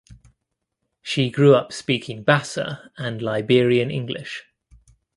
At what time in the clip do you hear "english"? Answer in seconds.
3.91-4.45